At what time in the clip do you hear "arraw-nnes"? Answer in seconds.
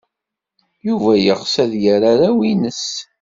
2.11-2.85